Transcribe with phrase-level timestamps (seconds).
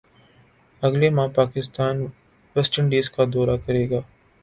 [0.83, 1.95] اگلے ماہ Pakistan
[2.55, 3.99] West Indies کا دورہ کرے گا